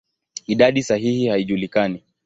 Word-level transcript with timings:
Idadi 0.47 0.83
sahihi 0.83 1.27
haijulikani. 1.29 2.03